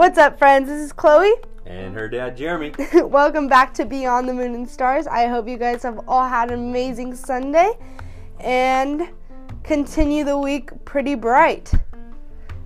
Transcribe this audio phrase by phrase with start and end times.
[0.00, 0.66] What's up, friends?
[0.66, 1.30] This is Chloe.
[1.66, 2.72] And her dad, Jeremy.
[2.94, 5.06] Welcome back to Beyond the Moon and Stars.
[5.06, 7.72] I hope you guys have all had an amazing Sunday
[8.38, 9.10] and
[9.62, 11.70] continue the week pretty bright.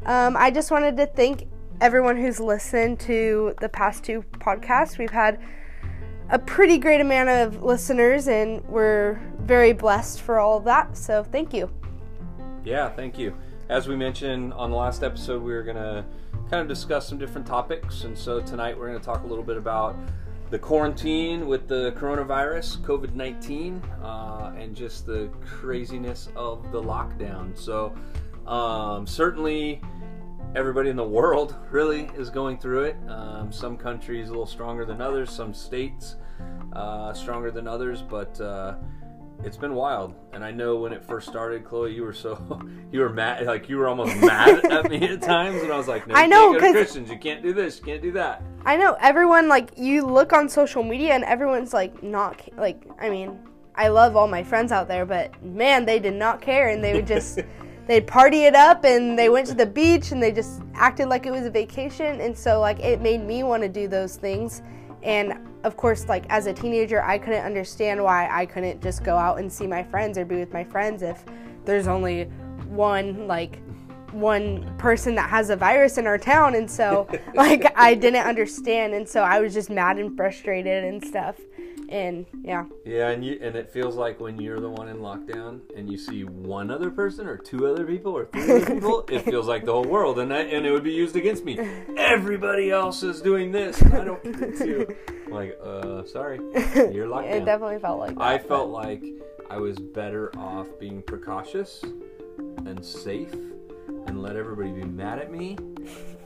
[0.06, 1.48] Um, I just wanted to thank
[1.80, 4.96] everyone who's listened to the past two podcasts.
[4.96, 5.40] We've had
[6.30, 10.96] a pretty great amount of listeners, and we're very blessed for all of that.
[10.96, 11.68] So, thank you.
[12.64, 13.34] Yeah, thank you.
[13.68, 16.04] As we mentioned on the last episode, we were going to
[16.54, 18.04] kind of discuss some different topics.
[18.04, 19.96] And so tonight we're going to talk a little bit about
[20.50, 27.58] the quarantine with the coronavirus, COVID 19, uh, and just the craziness of the lockdown.
[27.58, 27.92] So,
[28.46, 29.82] um, certainly
[30.54, 32.96] everybody in the world really is going through it.
[33.08, 36.14] Um, some countries a little stronger than others, some states
[36.72, 38.76] uh, stronger than others, but uh,
[39.42, 40.14] it's been wild.
[40.32, 42.38] And I know when it first started, Chloe, you were so
[42.92, 45.88] you were mad, like you were almost mad at me at times, and I was
[45.88, 48.42] like, "No, I know, because 'cause- Christians, you can't do this, you can't do that."
[48.66, 53.10] I know everyone like you look on social media and everyone's like not like I
[53.10, 53.38] mean
[53.74, 56.94] I love all my friends out there but man they did not care and they
[56.94, 57.40] would just
[57.86, 61.26] they'd party it up and they went to the beach and they just acted like
[61.26, 64.62] it was a vacation and so like it made me want to do those things
[65.04, 69.16] and of course like as a teenager I couldn't understand why I couldn't just go
[69.16, 71.24] out and see my friends or be with my friends if
[71.64, 72.24] there's only
[72.66, 73.60] one like
[74.14, 76.54] one person that has a virus in our town.
[76.54, 78.94] And so like I didn't understand.
[78.94, 81.36] And so I was just mad and frustrated and stuff
[81.88, 85.60] and yeah Yeah, and you and it feels like when you're the one in lockdown
[85.76, 89.20] and you see one other person or two other people or three other people, it
[89.24, 91.58] feels like the whole world, and I, and it would be used against me.
[91.96, 93.82] Everybody else is doing this.
[93.82, 94.24] I don't.
[94.24, 96.38] I'm like, uh, sorry,
[96.92, 99.02] you're locked it definitely felt like that, I but- felt like
[99.50, 101.82] I was better off being precautious
[102.66, 103.34] and safe
[104.06, 105.56] and let everybody be mad at me.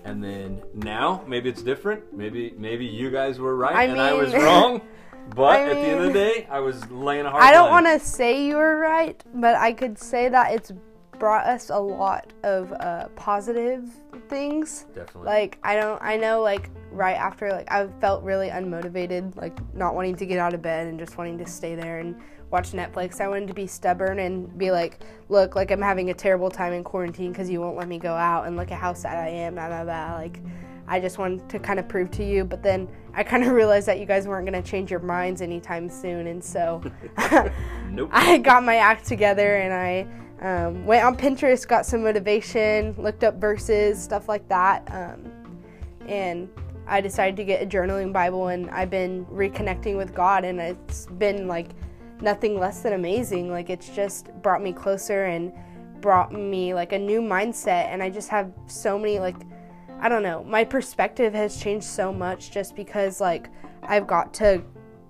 [0.05, 2.15] And then now maybe it's different.
[2.17, 4.81] Maybe maybe you guys were right I and I was wrong.
[5.35, 7.71] But I at the end of the day, I was laying a hard I don't
[7.71, 10.73] want to say you were right but I could say that it's
[11.19, 13.85] brought us a lot of uh, positive
[14.29, 14.87] things.
[14.95, 15.25] Definitely.
[15.25, 19.95] like i don't i know like right after like i felt really unmotivated like not
[19.95, 22.15] wanting to get out of bed and just wanting to stay there and
[22.51, 23.21] watch netflix.
[23.21, 26.73] I wanted to be stubborn and be like look like i'm having a terrible time
[26.73, 29.29] in quarantine because you won't let me go out and look at how sad i
[29.29, 30.41] am blah blah blah like
[30.89, 33.87] i just wanted to kind of prove to you but then i kind of realized
[33.87, 36.83] that you guys weren't going to change your minds anytime soon and so
[37.91, 38.11] nope.
[38.13, 40.07] I got my act together and I
[40.41, 44.89] um, went on Pinterest, got some motivation, looked up verses, stuff like that.
[44.93, 45.33] Um,
[46.07, 46.49] and
[46.87, 51.07] I decided to get a journaling Bible, and I've been reconnecting with God, and it's
[51.07, 51.71] been like
[52.21, 53.51] nothing less than amazing.
[53.51, 55.53] Like, it's just brought me closer and
[56.01, 59.37] brought me like a new mindset, and I just have so many, like,
[60.01, 63.49] I don't know, my perspective has changed so much just because, like,
[63.83, 64.63] I've got to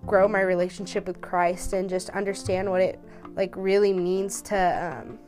[0.07, 3.01] grow my relationship with Christ and just understand what it
[3.35, 5.19] like really means to um,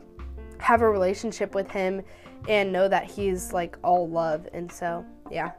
[0.59, 2.03] have a relationship with Him
[2.49, 4.49] and know that He's like all love.
[4.55, 5.53] And so, yeah,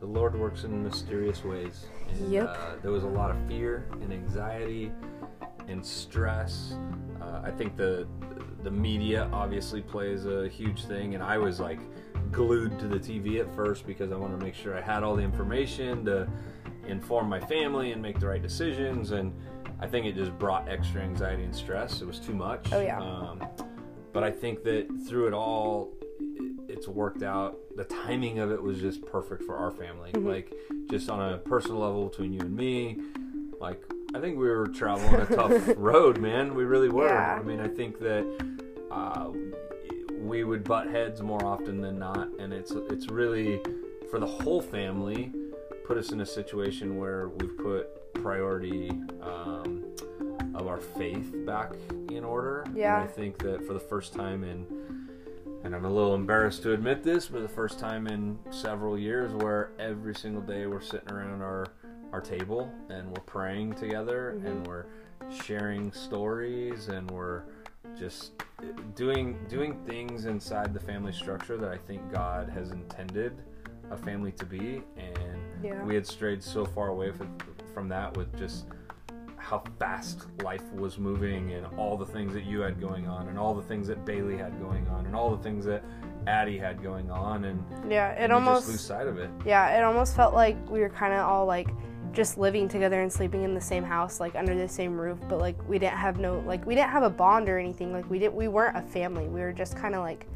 [0.00, 1.86] The Lord works in mysterious ways.
[2.08, 2.48] And, Yep.
[2.48, 4.92] Uh, there was a lot of fear and anxiety
[5.66, 6.74] and stress.
[7.20, 8.06] Uh, I think the
[8.62, 11.80] the media obviously plays a huge thing, and I was like
[12.36, 15.16] glued to the TV at first because I wanted to make sure I had all
[15.16, 16.28] the information to
[16.86, 19.12] inform my family and make the right decisions.
[19.12, 19.32] And
[19.80, 22.02] I think it just brought extra anxiety and stress.
[22.02, 22.70] It was too much.
[22.74, 23.00] Oh, yeah.
[23.00, 23.42] Um,
[24.12, 25.94] but I think that through it all,
[26.68, 27.56] it's worked out.
[27.74, 30.10] The timing of it was just perfect for our family.
[30.12, 30.28] Mm-hmm.
[30.28, 30.52] Like,
[30.90, 32.98] just on a personal level between you and me,
[33.58, 33.82] like,
[34.14, 36.54] I think we were traveling a tough road, man.
[36.54, 37.08] We really were.
[37.08, 37.38] Yeah.
[37.40, 38.26] I mean, I think that
[38.90, 39.30] uh,
[40.26, 43.60] we would butt heads more often than not, and it's it's really
[44.10, 45.32] for the whole family
[45.84, 48.90] put us in a situation where we've put priority
[49.22, 49.84] um,
[50.54, 51.72] of our faith back
[52.10, 52.62] in order.
[52.62, 53.00] And Yeah.
[53.00, 54.66] I think that for the first time in,
[55.62, 59.32] and I'm a little embarrassed to admit this, but the first time in several years
[59.32, 61.66] where every single day we're sitting around our
[62.12, 64.86] our table and we're praying together and we're
[65.44, 67.42] sharing stories and we're
[67.98, 68.30] just
[68.94, 73.36] doing doing things inside the family structure that I think God has intended
[73.90, 75.82] a family to be and Yeah.
[75.84, 77.36] we had strayed so far away from,
[77.72, 78.66] from that with just
[79.36, 83.38] how fast life was moving and all the things that you had going on and
[83.38, 85.84] all the things that Bailey had going on and all the things that
[86.26, 89.30] Addie had going on and yeah, it just lose sight of it.
[89.44, 91.68] yeah, it almost felt like we were kind of all like
[92.16, 95.38] just living together and sleeping in the same house, like under the same roof, but
[95.38, 97.92] like we didn't have no like we didn't have a bond or anything.
[97.92, 99.28] Like we didn't we weren't a family.
[99.28, 100.26] We were just kind of like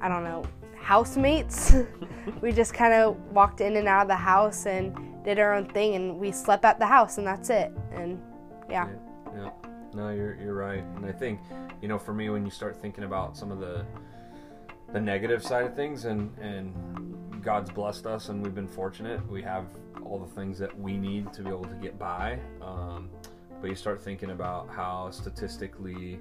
[0.00, 0.42] I don't know
[0.80, 1.74] housemates.
[2.40, 5.68] we just kind of walked in and out of the house and did our own
[5.68, 7.70] thing, and we slept at the house, and that's it.
[7.92, 8.20] And
[8.70, 8.88] yeah.
[9.26, 9.42] yeah.
[9.42, 9.50] yeah.
[9.92, 11.38] No, you're you're right, and I think
[11.82, 13.84] you know for me when you start thinking about some of the
[14.94, 16.74] the negative side of things, and and
[17.42, 19.26] God's blessed us, and we've been fortunate.
[19.30, 19.66] We have
[20.04, 22.38] all the things that we need to be able to get by.
[22.60, 23.08] Um,
[23.60, 26.18] but you start thinking about how statistically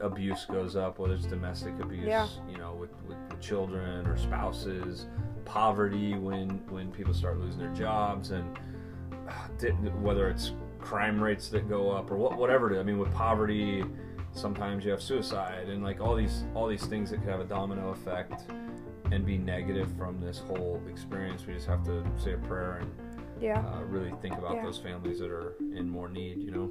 [0.00, 2.28] abuse goes up, whether it's domestic abuse, Yeah.
[2.50, 5.06] you know, with, with, with children or spouses,
[5.44, 8.58] poverty when when people start losing their jobs, and
[9.28, 9.68] uh,
[10.00, 12.80] whether it's crime rates that go up or what, whatever it is.
[12.80, 13.82] I mean, with poverty,
[14.32, 17.44] sometimes you have suicide and like all these all these things that could have a
[17.44, 18.44] domino effect
[19.12, 21.46] and be negative from this whole experience.
[21.46, 22.90] We just have to say a prayer and
[23.40, 23.60] Yeah.
[23.60, 24.64] uh, really think about Yeah.
[24.64, 26.38] those families that are in more need.
[26.38, 26.70] You know.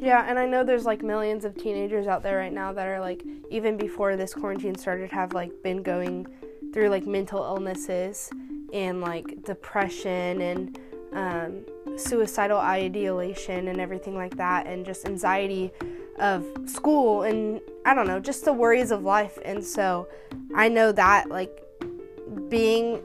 [0.00, 3.00] Yeah, and I know there's like millions of teenagers out there right now that are
[3.00, 6.26] like even before this quarantine started have like been going
[6.72, 8.30] through like mental illnesses
[8.72, 10.78] and like depression and
[11.12, 11.60] um,
[11.98, 15.70] suicidal ideation and everything like that and just anxiety
[16.18, 20.08] of school and I don't know just the worries of life and so
[20.54, 21.50] I know that like
[22.48, 23.00] being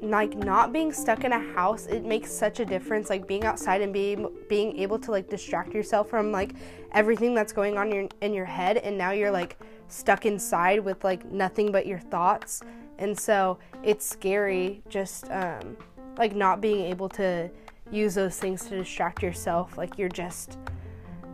[0.00, 3.80] like not being stuck in a house it makes such a difference like being outside
[3.80, 6.54] and being being able to like distract yourself from like
[6.92, 9.56] everything that's going on in your, in your head and now you're like
[9.88, 12.62] stuck inside with like nothing but your thoughts.
[12.98, 15.76] And so it's scary just um
[16.16, 17.50] like not being able to
[17.90, 19.76] use those things to distract yourself.
[19.76, 20.58] Like you're just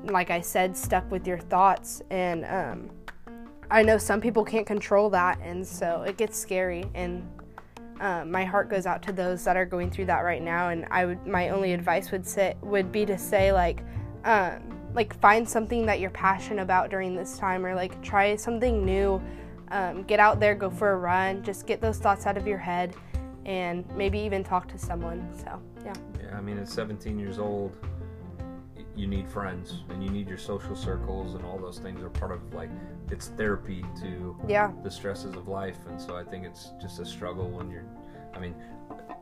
[0.05, 2.03] like I said stuck with your thoughts.
[2.11, 2.91] And um
[3.71, 7.29] I know some people can't control that and so it gets scary and
[8.01, 10.85] um, my heart goes out to those that are going through that right now and
[10.91, 13.83] i would my only advice would say would be to say like
[14.25, 14.61] um,
[14.95, 19.23] like find something that you're passionate about during this time or like try something new
[19.71, 22.59] um, get out there go for a run just get those thoughts out of your
[22.59, 22.95] head
[23.47, 25.93] and maybe even talk to someone so yeah.
[26.23, 27.77] Yeah, I mean, at 17 years old,
[28.97, 32.33] you need friends and you need your social circles, and all those things are part
[32.33, 32.71] of like
[33.11, 35.79] it's therapy to yeah the stresses of life.
[35.89, 37.87] And so I think it's just a struggle when you're.
[38.35, 38.55] I mean,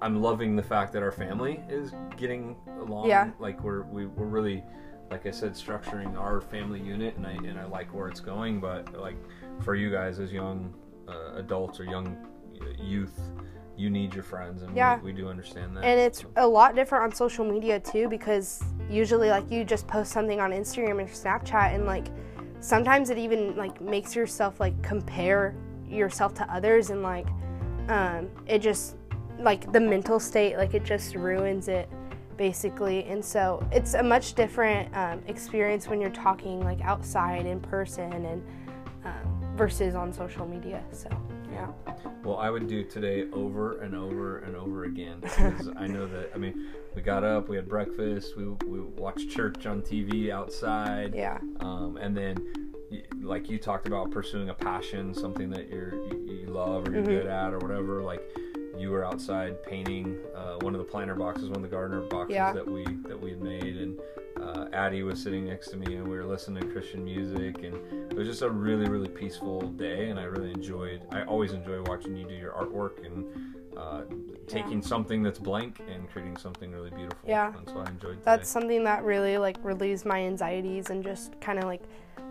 [0.01, 3.09] I'm loving the fact that our family is getting along.
[3.09, 3.31] Yeah.
[3.39, 4.65] Like we're we, we're really,
[5.11, 8.61] like I said, structuring our family unit, and I and I like where it's going.
[8.61, 9.17] But like
[9.61, 10.75] for you guys as young
[11.09, 12.17] uh, adults or young
[12.61, 13.19] uh, youth.
[13.77, 14.99] You need your friends, and Yeah.
[15.01, 15.85] we, we do understand that.
[15.85, 20.13] and it's a lot different on social media too because usually like you just post
[20.13, 22.09] something on instagram or snapchat and like
[22.61, 25.55] sometimes it even like makes yourself like compare
[25.89, 27.27] yourself to others and like
[27.89, 28.97] um, it just
[29.41, 31.89] like the mental state like it just ruins it
[32.37, 37.59] basically and so it's a much different um, experience when you're talking like outside in
[37.61, 38.43] person and
[39.05, 41.09] um, versus on social media so
[41.53, 41.69] yeah
[42.25, 46.31] Well, I would do today over and over and over again because I know that.
[46.35, 51.15] I mean, we got up, we had breakfast, we we watched church on TV outside,
[51.15, 52.71] yeah um, and then
[53.23, 57.03] like you talked about pursuing a passion, something that you're you, you love or you're
[57.03, 57.07] Mhm.
[57.09, 58.03] good at or whatever.
[58.03, 58.23] Like
[58.79, 62.35] you were outside painting uh, one of the planter boxes, one of the gardener boxes
[62.35, 62.53] Yeah.
[62.53, 63.99] that we that we had made, and
[64.43, 67.75] uh, Addie was sitting next to me, and we were listening to Christian music, and
[68.11, 71.03] it was just a really really peaceful day, and I really enjoyed.
[71.11, 73.27] I always enjoy watching you do your artwork and.
[73.77, 74.03] Uh,
[74.47, 77.27] taking something that's blank and creating something really beautiful.
[77.27, 77.55] Yeah.
[77.57, 78.23] And so I enjoyed today.
[78.23, 81.83] that's something that really like relieves my anxieties and just kind of like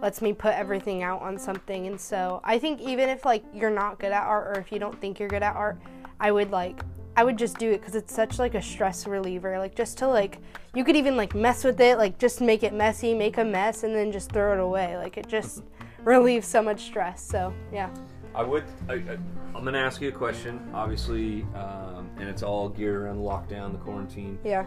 [0.02, 3.70] lets me put everything out on something and so i think even if like you're
[3.70, 5.80] not good at art or if you don't think you're good at art
[6.20, 6.82] i would like
[7.22, 10.08] i would just do it because it's such like a stress reliever like just to
[10.08, 10.40] like
[10.74, 13.84] you could even like mess with it like just make it messy make a mess
[13.84, 15.62] and then just throw it away like it just
[16.04, 17.92] relieves so much stress so yeah
[18.34, 18.64] I would.
[18.88, 19.18] I, I,
[19.54, 23.74] I'm going to ask you a question, obviously, um, and it's all geared around lockdown,
[23.74, 24.40] the quarantine.
[24.46, 24.66] yeah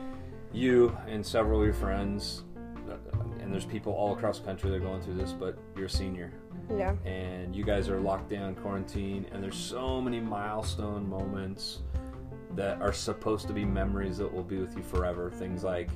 [0.52, 2.42] You and several of your friends,
[2.90, 2.96] uh,
[3.40, 5.88] and there's people all across the country that are going through this, but you're a
[5.88, 6.30] senior,
[6.76, 11.80] yeah and you guys are locked down, quarantine, and there's so many milestone moments
[12.56, 15.30] that are supposed to be memories that will be with you forever.
[15.30, 15.90] Things like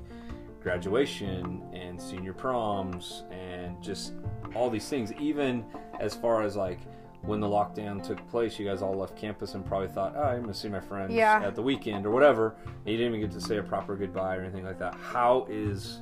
[0.62, 4.12] graduation and senior proms and just
[4.54, 5.12] all these things.
[5.14, 5.64] Even
[6.00, 6.78] as far as like
[7.22, 10.42] when the lockdown took place, you guys all left campus and probably thought, "Oh, I'm
[10.42, 11.40] gonna see my friends Yeah.
[11.42, 14.36] at the weekend or whatever." And you didn't even get to say a proper goodbye
[14.36, 14.94] or anything like that.
[14.94, 16.00] How is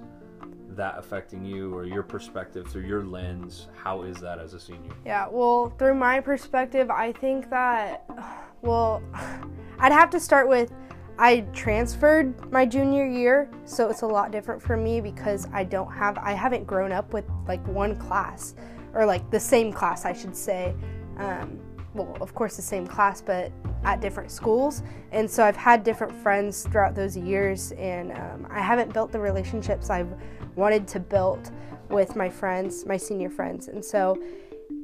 [0.70, 3.68] that affecting you or your perspective through your lens?
[3.82, 4.92] How is that as a senior?
[5.06, 8.04] Yeah, well, through my perspective, I think that,
[8.62, 9.02] well,
[9.78, 10.72] I'd have to start with
[11.18, 15.90] I transferred my junior year, so it's a lot different for me because I don't
[15.90, 18.54] have, I haven't grown up with like one class
[18.92, 20.74] or like the same class, I should say,
[21.16, 21.58] um,
[21.94, 23.50] well, of course, the same class, but
[23.84, 24.82] at different schools.
[25.12, 29.20] And so I've had different friends throughout those years, and um, I haven't built the
[29.20, 30.12] relationships I've
[30.54, 31.50] wanted to build
[31.88, 33.68] with my friends, my senior friends.
[33.68, 34.20] And so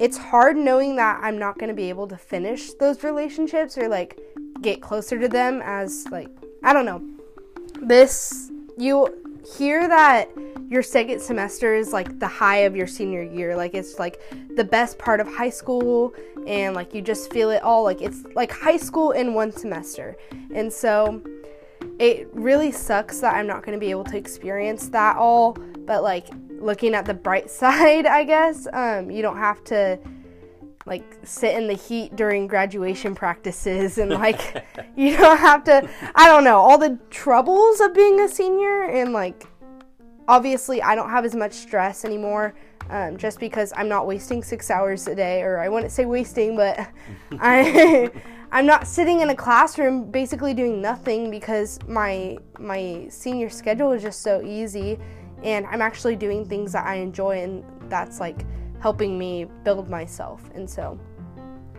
[0.01, 3.89] it's hard knowing that I'm not going to be able to finish those relationships or
[3.89, 4.19] like
[4.63, 6.29] get closer to them as like
[6.63, 7.03] I don't know.
[7.81, 9.09] This you
[9.57, 10.31] hear that
[10.69, 13.57] your second semester is like the high of your senior year.
[13.57, 14.23] Like it's like
[14.55, 16.15] the best part of high school
[16.47, 20.17] and like you just feel it all like it's like high school in one semester.
[20.55, 21.23] And so
[21.99, 25.53] it really sucks that I'm not going to be able to experience that all,
[25.87, 29.99] but like looking at the bright side, I guess, um, you don't have to
[30.87, 36.29] like sit in the heat during graduation practices and like you don't have to I
[36.29, 39.47] don't know, all the troubles of being a senior and like
[40.29, 42.55] obviously I don't have as much stress anymore.
[42.91, 46.57] Um, just because I'm not wasting six hours a day, or I wouldn't say wasting,
[46.57, 46.79] but
[47.41, 48.11] I
[48.53, 54.03] I'm not sitting in a classroom basically doing nothing because my my senior schedule is
[54.03, 54.99] just so easy,
[55.43, 58.45] and I'm actually doing things that I enjoy, and that's like
[58.83, 60.43] helping me build myself.
[60.55, 60.99] And so,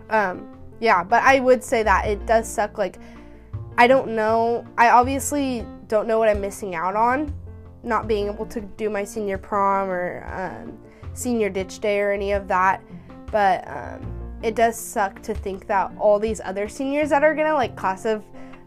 [0.08, 0.48] um,
[0.80, 2.78] yeah, but I would say that it does suck.
[2.78, 2.98] Like,
[3.76, 4.66] I don't know.
[4.78, 7.32] I obviously don't know what I'm missing out on,
[7.82, 10.78] not being able to do my senior prom or um,
[11.12, 12.82] senior ditch day or any of that.
[13.30, 17.54] But um, it does suck to think that all these other seniors that are gonna
[17.54, 18.24] like class of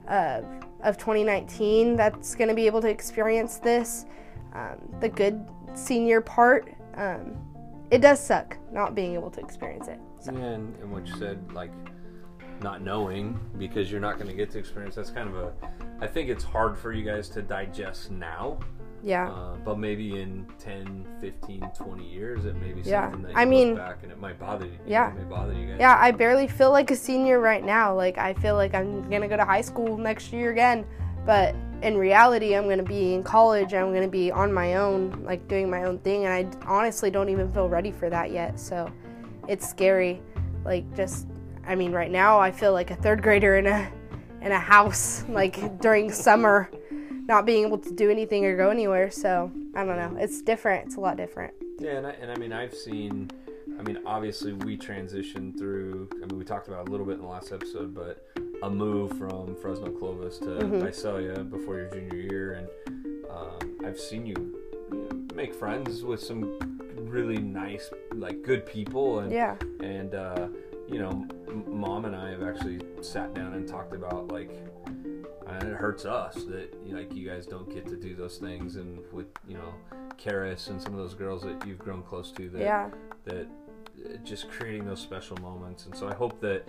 [0.08, 0.42] uh,
[0.84, 4.06] of 2019 that's gonna be able to experience this,
[4.54, 6.72] um, the good senior part.
[7.92, 10.00] It does suck not being able to experience it.
[10.20, 10.32] So.
[10.34, 11.72] Yeah, and, and what you said, like
[12.62, 14.96] not knowing because you're not going to get to experience.
[14.96, 15.54] That's kind of a.
[16.02, 18.60] I think it's hard for you guys to digest now.
[19.04, 19.30] Yeah.
[19.30, 23.10] Uh, but maybe in 10, 15, 20 years, it may be something Yeah.
[23.10, 24.78] that you I look mean- back and it might bother you.
[24.88, 25.12] Yeah.
[25.12, 25.78] It may bother you guys.
[25.80, 27.94] Yeah, I barely feel like a senior right now.
[27.96, 30.84] Like I feel like I'm gonna go to high school next year again,
[31.26, 33.74] but in reality, I'm gonna be in college.
[33.74, 37.30] I'm gonna be on my own, like doing my own thing, and I honestly don't
[37.30, 38.60] even feel ready for that yet.
[38.60, 38.92] So
[39.48, 40.22] it's scary.
[40.66, 41.28] Like just,
[41.66, 43.92] I mean, right now I feel like a third grader in a
[44.42, 46.70] in a house, like during summer,
[47.28, 49.12] not being able to do anything or go anywhere.
[49.12, 50.20] So I don't know.
[50.20, 50.88] It's different.
[50.88, 51.54] It's a lot different.
[51.80, 53.30] Yeah, and I, and I mean, I've seen.
[53.80, 56.10] I mean, obviously, we transitioned through.
[56.16, 58.26] I mean, we talked about a little bit in the last episode, but
[58.64, 60.82] a move from Fresno Clovis to Mhm.
[60.84, 62.68] Visalia before your junior year, and
[63.30, 64.36] um, I've seen you,
[64.92, 66.58] you know, make friends with some
[66.96, 69.56] really nice, like, good people, and Yeah.
[69.82, 70.48] and uh,
[70.88, 74.50] you know, m- mom and I have actually sat down and talked about like,
[75.46, 78.38] and it hurts us that you know, like you guys don't get to do those
[78.38, 79.74] things, and with you know,
[80.18, 82.90] Karis and some of those girls that you've grown close to, that Yeah.
[83.26, 83.46] that
[84.06, 86.68] uh, just creating those special moments, and so I hope that,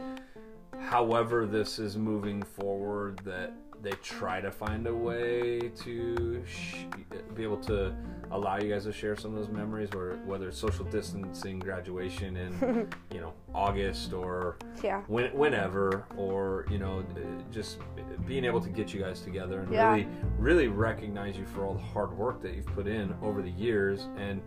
[0.89, 3.53] however this is moving forward, that
[3.83, 6.85] they try to find a way to sh-
[7.37, 7.95] be able to
[8.33, 12.37] allow you guys to share some of those memories, or whether it's social distancing, graduation
[12.37, 15.03] in you know August or Yeah.
[15.09, 17.05] when, whenever, or you know
[17.53, 17.79] just
[18.27, 19.91] being able to get you guys together and Yeah.
[19.93, 23.51] really really recognize you for all the hard work that you've put in over the
[23.51, 24.41] years and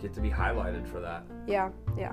[0.00, 1.24] get to be highlighted for that.
[1.48, 2.12] Yeah, yeah.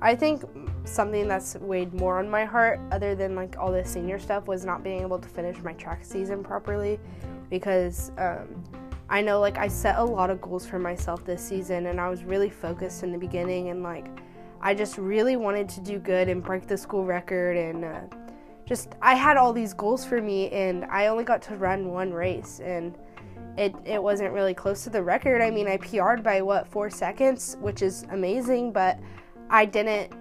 [0.00, 0.44] I think
[0.84, 4.64] something that's weighed more on my heart, other than like all the senior stuff, was
[4.64, 7.00] not being able to finish my track season properly
[7.50, 8.62] because um,
[9.08, 12.08] I know like I set a lot of goals for myself this season and I
[12.08, 14.06] was really focused in the beginning and like
[14.60, 18.00] I just really wanted to do good and break the school record and uh,
[18.66, 22.12] just I had all these goals for me and I only got to run one
[22.12, 22.96] race and
[23.56, 25.42] it, it wasn't really close to the record.
[25.42, 29.00] I mean, I PR'd by what, four seconds, which is amazing, but
[29.50, 30.12] I didn't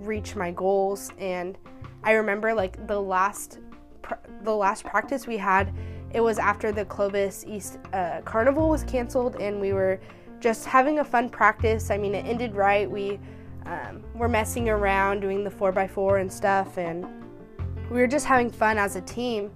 [0.00, 1.12] reach my goals.
[1.18, 1.58] And
[2.02, 3.58] I remember like the last
[4.42, 5.72] the last practice we had,
[6.12, 10.00] it was after the Clovis East uh, Carnival was canceled, and we were
[10.40, 11.90] just having a fun practice.
[11.90, 12.90] I mean, it ended right.
[12.90, 13.20] We
[13.66, 17.06] um, were messing around, doing the four x four and stuff, and
[17.90, 19.52] we were just having fun as a team.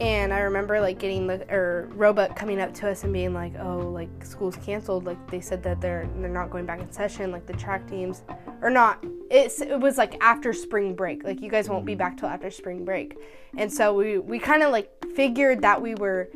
[0.00, 3.52] And I remember like getting the or Roebuck coming up to us and being like,
[3.60, 5.06] "Oh, like school's canceled.
[5.06, 7.30] Like they said that they're they're not going back in session.
[7.30, 8.22] Like the track teams,
[8.60, 9.04] or not.
[9.30, 11.22] It's it was like after spring break.
[11.22, 13.16] Like you guys won't be back till after spring break."
[13.56, 16.28] And so we we kind of like figured that we were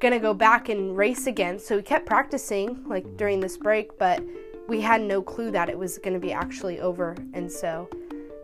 [0.00, 1.58] gonna go back and race again.
[1.58, 4.22] So we kept practicing like during this break, but
[4.68, 7.16] we had no clue that it was gonna be actually over.
[7.32, 7.88] And so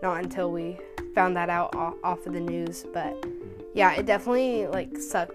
[0.02, 0.78] not until we
[1.14, 3.14] found that out off of the news, but
[3.74, 5.32] yeah, it definitely like sucked.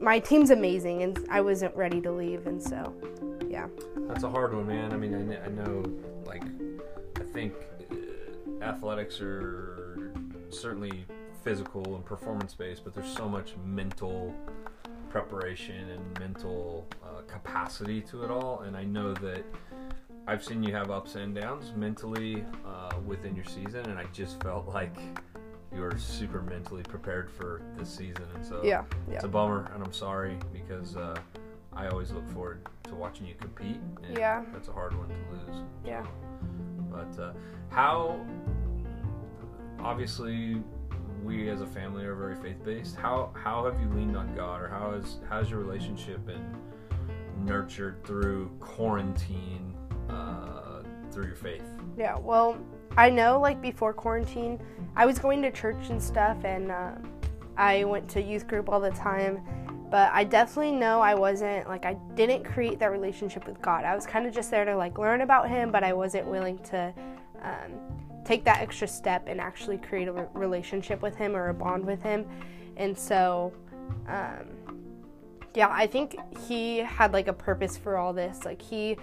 [0.00, 2.92] My team's amazing, and I wasn't ready to leave, and so
[3.48, 3.66] yeah,
[4.08, 4.92] That's a hard one, man.
[4.92, 5.84] I mean, I, I know,
[6.24, 6.42] like,
[7.20, 7.52] I think
[7.90, 10.14] uh, athletics are
[10.48, 11.04] certainly
[11.44, 14.34] physical and performance based, but there's so much mental
[15.10, 18.60] preparation and mental uh, capacity to it all.
[18.60, 19.44] And I know that
[20.26, 24.42] I've seen you have ups and downs mentally uh, within your season, and I just
[24.42, 24.96] felt like
[25.74, 28.24] you were super mentally prepared for this season.
[28.34, 29.16] And so Yeah, yeah.
[29.16, 31.16] it's a bummer, and I'm sorry because uh,
[31.72, 33.80] I always look forward to watching you compete.
[34.04, 34.44] And Yeah.
[34.52, 35.14] That's a hard one to
[35.52, 35.62] lose.
[35.84, 36.04] Yeah.
[36.90, 37.32] But uh,
[37.70, 38.20] how,
[39.80, 40.62] obviously,
[41.24, 42.96] we as a family are very faith based.
[42.96, 46.44] How how have you leaned on God, or how has how's your relationship been
[47.44, 49.74] nurtured through quarantine,
[50.10, 51.64] uh, through your faith?
[51.96, 52.58] Yeah, well,
[52.96, 54.60] I know like before quarantine,
[54.96, 56.92] I was going to church and stuff, and uh,
[57.56, 59.40] I went to youth group all the time.
[59.90, 63.84] But I definitely know I wasn't like I didn't create that relationship with God.
[63.84, 66.58] I was kind of just there to like learn about Him, but I wasn't willing
[66.70, 66.94] to
[67.42, 67.72] um,
[68.24, 71.84] take that extra step and actually create a re- relationship with Him or a bond
[71.84, 72.26] with Him.
[72.78, 73.52] And so,
[74.08, 74.46] um,
[75.54, 76.16] yeah, I think
[76.48, 78.46] He had like a purpose for all this.
[78.46, 78.96] Like He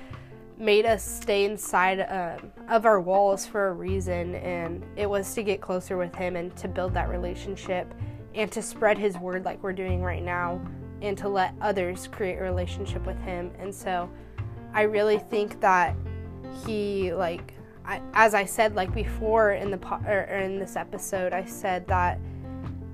[0.60, 5.42] made us stay inside um, of our walls for a reason, and it was to
[5.42, 7.94] get closer with Him and to build that relationship
[8.36, 10.62] and to spread His word like we're doing right now,
[11.02, 13.52] and to let others create a relationship with Him.
[13.58, 14.10] And so,
[14.74, 15.96] I really think that
[16.66, 17.54] He like.
[17.86, 21.88] I, as I said, like before in the po- or, in this episode, I said
[21.88, 22.20] that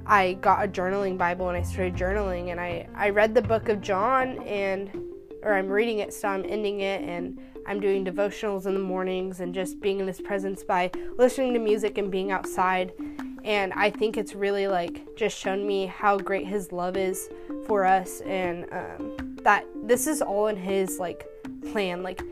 [0.06, 3.68] I got a journaling Bible and I started journaling, and I I read the book
[3.70, 4.90] of John and
[5.44, 9.40] or I'm reading it, so I'm ending it, and I'm doing devotionals in the mornings
[9.40, 12.94] and just being in His presence by listening to music and being outside.
[13.44, 17.30] And I think it's really like just shown me how great His love is
[17.66, 21.28] for us, and um, that this is all in His like
[21.72, 22.04] plan.
[22.04, 22.24] Like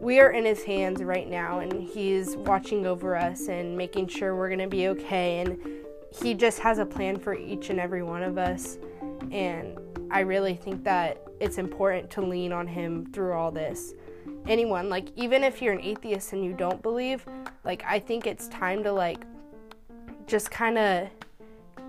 [0.00, 4.36] we are in His hands right now, and He's watching over us and making sure
[4.36, 5.40] we're gonna be okay.
[5.40, 5.58] And
[6.10, 8.78] He just has a plan for each and every one of us,
[9.30, 9.78] and
[10.12, 13.94] I really think that it's important to lean on him through all this.
[14.46, 17.24] Anyone, like even if you're an atheist and you don't believe,
[17.64, 19.24] like I think it's time to like
[20.26, 21.08] just kind of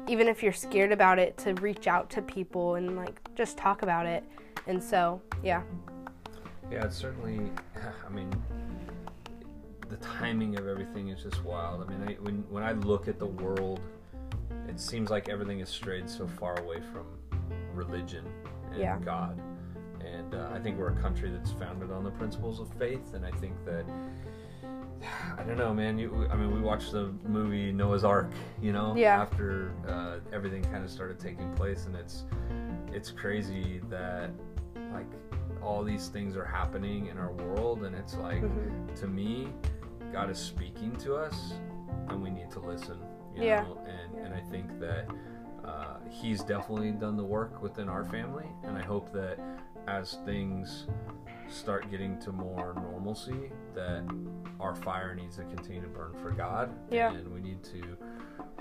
[0.08, 3.82] even if you're scared about it to reach out to people and like just talk
[3.82, 4.24] about it.
[4.68, 5.62] And so, yeah.
[6.72, 7.52] Yeah, it's certainly.
[8.06, 8.32] I mean,
[9.90, 11.84] the timing of everything is just wild.
[11.84, 13.80] I mean, I, when when I look at the world,
[14.68, 17.06] it seems like everything has strayed so far away from
[17.74, 18.26] religion
[18.72, 18.98] and Yeah.
[19.00, 19.40] God.
[20.14, 23.26] And uh, I think we're a country that's founded on the principles of faith, and
[23.26, 23.86] I think that.
[25.38, 25.98] I don't know, man.
[25.98, 29.22] You, I mean, we watched the movie Noah's Ark, you know, Yeah.
[29.22, 32.24] after uh, everything kind of started taking place, and it's
[32.94, 34.30] it's crazy that
[34.94, 35.08] like
[35.62, 38.96] all these things are happening in our world, and it's like Mhm.
[39.02, 39.50] to me,
[40.14, 41.54] God is speaking to us,
[42.08, 42.98] and we need to listen.
[43.36, 43.62] You Yeah.
[43.64, 43.78] know?
[43.86, 45.10] and and I think that
[45.66, 49.40] uh, He's definitely done the work within our family, and I hope that
[49.88, 50.88] as things
[51.50, 54.04] start getting to more normalcy, that
[54.60, 57.14] our fire needs to continue to burn for God, Yeah.
[57.14, 57.98] and we need to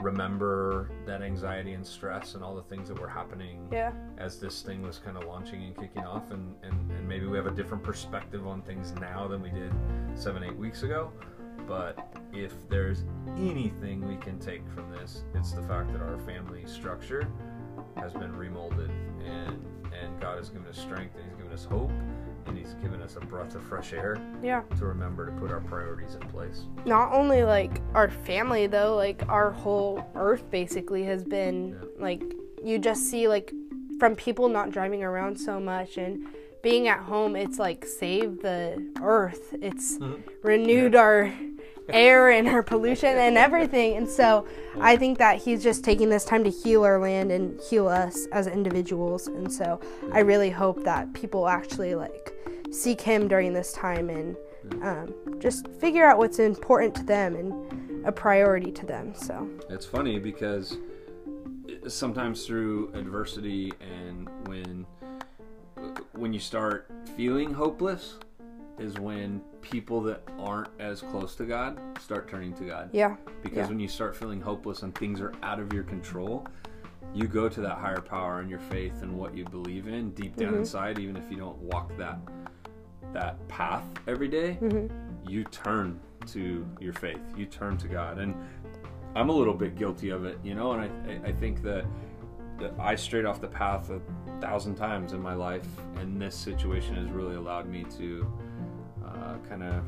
[0.01, 3.93] remember that anxiety and stress and all the things that were happening Yeah.
[4.19, 7.37] as this thing was kind of launching and kicking off and, and, and maybe we
[7.37, 9.73] have a different perspective on things now than we did
[10.15, 11.13] seven eight weeks ago
[11.69, 13.05] but if there's
[13.37, 17.29] anything we can take from this it's the fact that our family structure
[17.97, 18.91] has been remolded
[19.25, 19.63] and
[20.03, 21.91] and god has given us strength and he's given us hope
[22.47, 24.63] and he's given us a breath of fresh air Yeah.
[24.79, 29.23] to remember to put our priorities in place Not only like our family though, like
[29.29, 31.89] our whole earth basically has been Yeah.
[32.05, 32.23] like
[32.63, 33.53] you just see like
[34.01, 36.27] from people not driving around so much and
[36.63, 39.53] being at home, it's like saved the earth.
[39.61, 40.23] It's Mhm.
[40.45, 41.33] renewed our
[41.89, 43.97] air and our pollution and everything.
[43.97, 44.47] And so
[44.81, 48.27] I think that he's just taking this time to heal our land and heal us
[48.33, 49.27] as individuals.
[49.27, 49.81] And so
[50.13, 52.33] I really hope that people actually like
[52.71, 54.37] seek him during this time and
[54.83, 59.15] um, just figure out what's important to them and a priority to them.
[59.15, 60.79] So It's funny because
[61.89, 64.87] sometimes through adversity and when
[66.13, 68.19] when you start feeling hopeless
[68.79, 72.91] is when people that aren't as close to God start turning to God.
[72.93, 73.69] yeah, Because Yeah.
[73.69, 76.47] when you start feeling hopeless and things are out of your control,
[77.15, 80.37] you go to that higher power and your faith and what you believe in deep
[80.37, 80.59] down Mhm.
[80.59, 82.19] inside, even if you don't walk that
[83.13, 84.89] that path every day, Mhm.
[85.29, 87.21] you turn to your faith.
[87.37, 88.19] You turn to God.
[88.19, 88.35] And
[89.15, 91.85] I'm a little bit guilty of it, you know, and I, I- I think that,
[92.59, 94.01] that I strayed off the path a
[94.41, 98.27] thousand times in my life, and this situation has really allowed me to
[99.23, 99.85] uh, kind of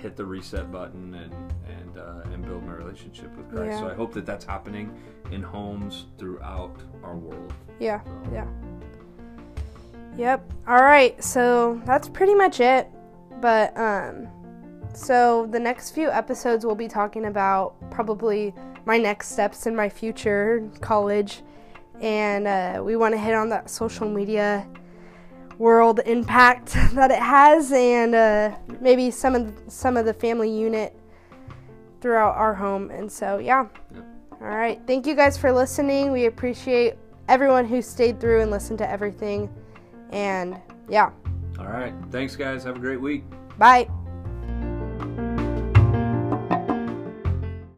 [0.00, 1.32] hit the reset button and
[1.68, 3.72] and uh, and build my relationship with Christ.
[3.72, 3.80] Yeah.
[3.80, 4.94] So I hope that that's happening
[5.30, 7.52] in homes throughout our world.
[7.78, 8.02] Yeah.
[8.04, 8.46] So, Yeah.
[10.16, 10.52] Yep.
[10.66, 11.22] All right.
[11.22, 12.88] So that's pretty much it.
[13.40, 14.28] But um
[14.94, 18.54] so the next few episodes we'll be talking about probably
[18.86, 21.42] my next steps in my future college
[22.00, 24.66] and uh, we want to hit on that social media
[25.58, 30.94] world impact that it has and uh, maybe some of some of the family unit
[32.00, 34.04] throughout our home and so yeah Yep.
[34.42, 36.94] all right thank you guys for listening we appreciate
[37.28, 39.48] everyone who stayed through and listened to everything
[40.10, 41.10] and yeah
[41.58, 41.92] All right.
[42.12, 42.62] Thanks, guys.
[42.64, 43.24] Have a great week.
[43.58, 43.88] bye